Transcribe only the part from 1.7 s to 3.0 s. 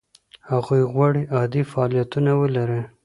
فعالیتونه ولري.